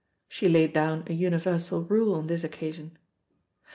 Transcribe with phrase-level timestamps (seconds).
[0.27, 2.97] She laid down a universal rule on this occasion.